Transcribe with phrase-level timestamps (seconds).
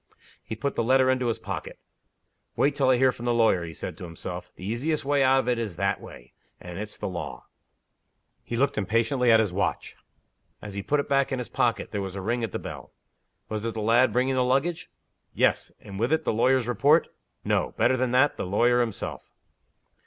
[0.43, 1.77] He put the letter into his pocket.
[2.55, 4.51] "Wait till I hear from the lawyer," he said to himself.
[4.55, 6.33] "The easiest way out of it is that way.
[6.59, 7.45] And it's the law."
[8.43, 9.95] He looked impatiently at his watch.
[10.59, 12.57] As he put it back again in his pocket there was a ring at the
[12.57, 12.91] bell.
[13.47, 14.89] Was it the lad bringing the luggage?
[15.35, 15.71] Yes.
[15.79, 17.07] And, with it, the lawyer's report?
[17.45, 17.75] No.
[17.77, 19.29] Better than that the lawyer himself.